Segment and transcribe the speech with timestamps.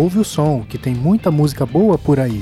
[0.00, 2.40] ouve o som, que tem muita música boa por aí.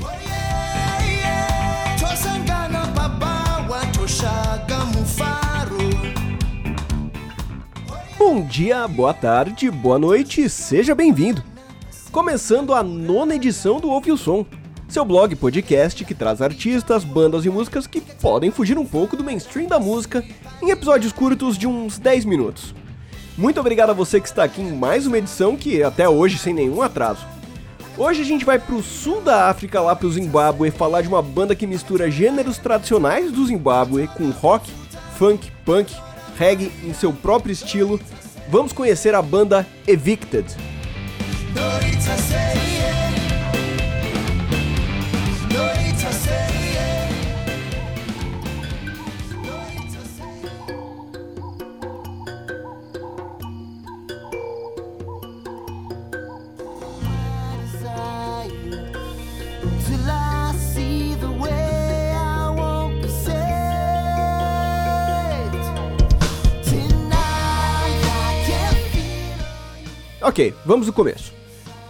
[8.17, 11.43] Bom dia, boa tarde, boa noite, seja bem-vindo.
[12.11, 14.45] Começando a nona edição do Ouve o Som,
[14.87, 19.23] seu blog podcast que traz artistas, bandas e músicas que podem fugir um pouco do
[19.23, 20.23] mainstream da música
[20.61, 22.73] em episódios curtos de uns 10 minutos.
[23.37, 26.53] Muito obrigado a você que está aqui em mais uma edição que até hoje sem
[26.53, 27.38] nenhum atraso.
[27.99, 31.53] Hoje a gente vai pro sul da África, lá pro Zimbábue, falar de uma banda
[31.53, 34.71] que mistura gêneros tradicionais do Zimbábue com rock,
[35.17, 35.93] funk, punk,
[36.37, 37.99] reggae em seu próprio estilo.
[38.47, 40.45] Vamos conhecer a banda Evicted.
[70.29, 71.33] Ok, vamos do começo.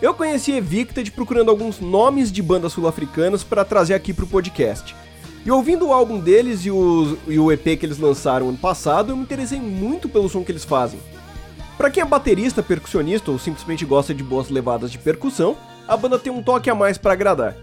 [0.02, 4.96] Eu conheci Evicted procurando alguns nomes de bandas sul-africanas para trazer aqui pro podcast.
[5.46, 9.12] E ouvindo o álbum deles e o, e o EP que eles lançaram ano passado,
[9.12, 11.02] eu me interessei muito pelo som que eles fazem.
[11.78, 16.18] Para quem é baterista, percussionista ou simplesmente gosta de boas levadas de percussão, a banda
[16.18, 17.58] tem um toque a mais para agradar.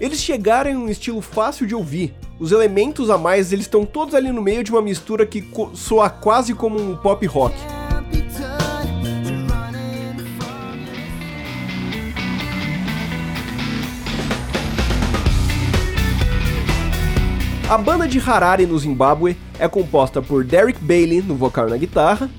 [0.00, 2.12] Eles chegaram em um estilo fácil de ouvir.
[2.40, 6.10] Os elementos a mais eles estão todos ali no meio de uma mistura que soa
[6.10, 7.54] quase como um pop rock.
[17.66, 21.78] A banda de Harare no Zimbábue é composta por Derek Bailey no vocal e na
[21.78, 22.30] guitarra,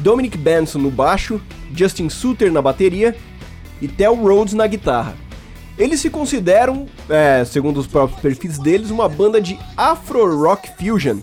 [0.00, 1.40] Dominic Benson no baixo,
[1.74, 3.16] Justin Suter na bateria
[3.80, 5.14] e Tel Rhodes na guitarra.
[5.78, 11.20] Eles se consideram, é, segundo os próprios perfis deles, uma banda de Afro-Rock Fusion.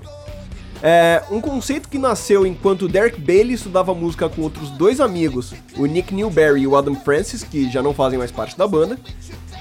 [0.81, 5.85] É, um conceito que nasceu enquanto Derek Bailey estudava música com outros dois amigos, o
[5.85, 8.97] Nick Newberry e o Adam Francis, que já não fazem mais parte da banda,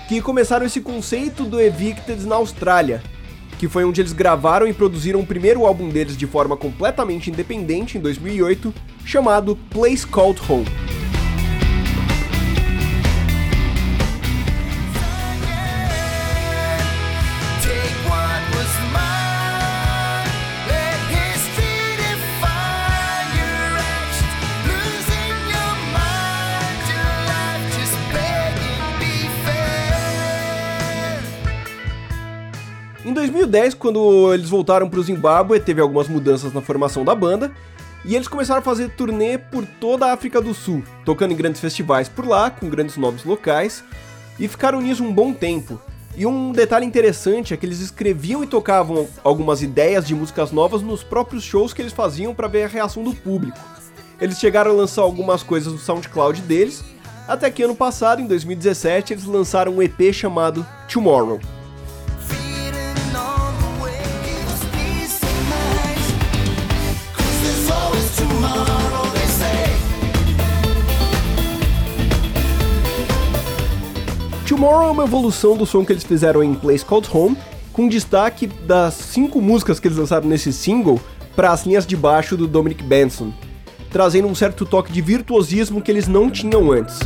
[0.08, 3.02] que começaram esse conceito do Evicted na Austrália,
[3.60, 7.98] que foi onde eles gravaram e produziram o primeiro álbum deles de forma completamente independente
[7.98, 8.72] em 2008,
[9.04, 10.89] chamado Place Called Home.
[33.02, 37.50] Em 2010, quando eles voltaram para o Zimbábue, teve algumas mudanças na formação da banda,
[38.04, 41.62] e eles começaram a fazer turnê por toda a África do Sul, tocando em grandes
[41.62, 43.82] festivais por lá, com grandes nomes locais,
[44.38, 45.80] e ficaram nisso um bom tempo.
[46.14, 50.82] E um detalhe interessante é que eles escreviam e tocavam algumas ideias de músicas novas
[50.82, 53.58] nos próprios shows que eles faziam para ver a reação do público.
[54.20, 56.84] Eles chegaram a lançar algumas coisas no SoundCloud deles,
[57.26, 61.40] até que ano passado, em 2017, eles lançaram um EP chamado Tomorrow.
[74.60, 77.34] Tomorrow é uma evolução do som que eles fizeram em Place Called Home,
[77.72, 81.00] com destaque das cinco músicas que eles lançaram nesse single
[81.34, 83.32] para as linhas de baixo do Dominic Benson,
[83.90, 86.98] trazendo um certo toque de virtuosismo que eles não tinham antes.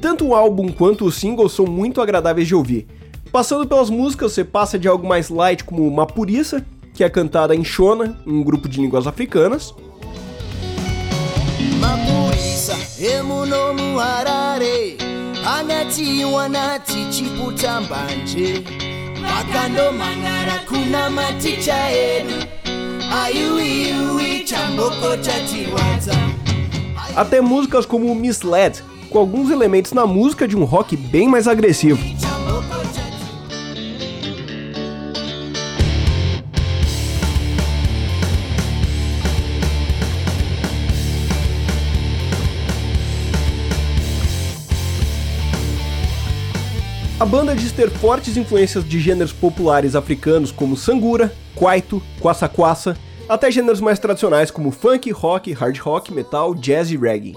[0.00, 2.88] Tanto o álbum quanto o single são muito agradáveis de ouvir.
[3.30, 7.64] Passando pelas músicas, você passa de algo mais light como Mapurissa, que é cantada em
[7.64, 9.74] Shona, um grupo de línguas africanas.
[27.16, 31.98] Até músicas como Misled, com alguns elementos na música de um rock bem mais agressivo.
[47.24, 53.50] A banda diz ter fortes influências de gêneros populares africanos como sangura, kwaito, kwassa-kwassa, até
[53.50, 57.34] gêneros mais tradicionais como funk, rock, hard rock, metal, jazz e reggae.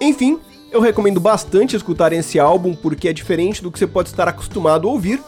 [0.00, 0.38] Enfim,
[0.70, 4.86] eu recomendo bastante escutarem esse álbum porque é diferente do que você pode estar acostumado
[4.86, 5.20] a ouvir,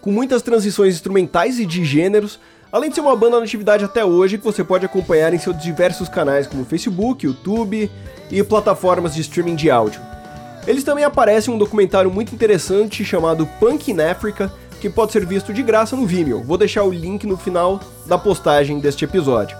[0.00, 2.40] com muitas transições instrumentais e de gêneros,
[2.72, 5.56] além de ser uma banda na atividade até hoje que você pode acompanhar em seus
[5.62, 7.88] diversos canais como Facebook, YouTube
[8.32, 10.17] e plataformas de streaming de áudio.
[10.68, 15.24] Eles também aparecem em um documentário muito interessante chamado Punk in Africa, que pode ser
[15.24, 16.44] visto de graça no Vimeo.
[16.44, 19.56] Vou deixar o link no final da postagem deste episódio.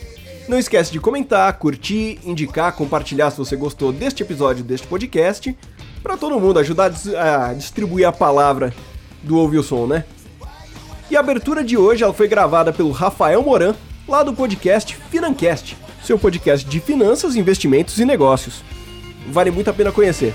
[0.49, 5.55] Não esquece de comentar, curtir, indicar, compartilhar se você gostou deste episódio deste podcast,
[6.03, 8.73] para todo mundo ajudar a distribuir a palavra
[9.23, 10.05] do Ouve Som, né?
[11.11, 13.75] E a abertura de hoje ela foi gravada pelo Rafael Moran,
[14.09, 18.63] lá do podcast Financast, seu podcast de finanças, investimentos e negócios
[19.31, 20.35] vale muito a pena conhecer.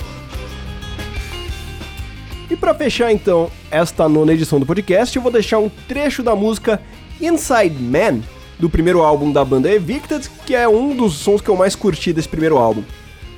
[2.50, 6.36] E para fechar então esta nona edição do podcast, eu vou deixar um trecho da
[6.36, 6.82] música
[7.20, 8.22] Inside Man,
[8.60, 12.14] do primeiro álbum da banda Evicted, que é um dos sons que eu mais curti
[12.14, 12.84] desse primeiro álbum.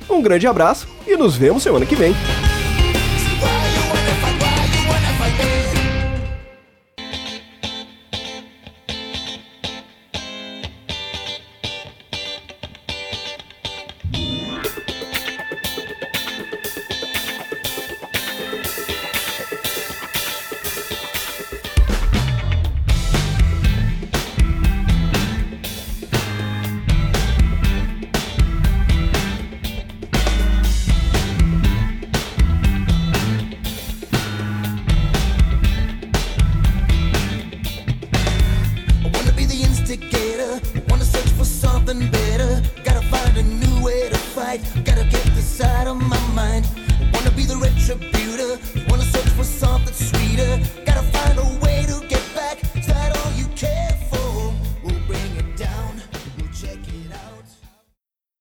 [0.08, 2.14] Um grande abraço e nos vemos semana que vem.
[47.60, 48.77] retributor